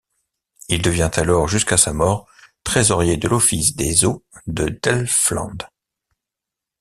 Il 0.67 0.81
devient 0.81 1.11
alors 1.13 1.47
jusqu'à 1.47 1.77
sa 1.77 1.93
mort 1.93 2.27
trésorier 2.63 3.17
de 3.17 3.27
l'office 3.27 3.75
des 3.75 4.03
eaux 4.03 4.25
de 4.47 4.67
Delfland. 4.81 5.59